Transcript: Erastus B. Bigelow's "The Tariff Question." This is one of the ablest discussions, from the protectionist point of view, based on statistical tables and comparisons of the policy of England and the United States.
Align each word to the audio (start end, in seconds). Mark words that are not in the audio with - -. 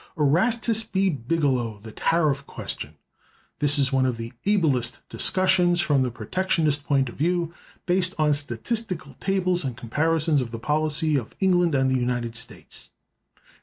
Erastus 0.17 0.83
B. 0.83 1.09
Bigelow's 1.11 1.83
"The 1.83 1.91
Tariff 1.91 2.47
Question." 2.47 2.97
This 3.59 3.77
is 3.77 3.93
one 3.93 4.07
of 4.07 4.17
the 4.17 4.33
ablest 4.47 4.99
discussions, 5.09 5.79
from 5.79 6.01
the 6.01 6.09
protectionist 6.09 6.85
point 6.85 7.07
of 7.07 7.13
view, 7.15 7.53
based 7.85 8.15
on 8.17 8.33
statistical 8.33 9.13
tables 9.19 9.63
and 9.63 9.77
comparisons 9.77 10.41
of 10.41 10.49
the 10.49 10.57
policy 10.57 11.17
of 11.17 11.35
England 11.39 11.75
and 11.75 11.91
the 11.91 11.99
United 11.99 12.35
States. 12.35 12.89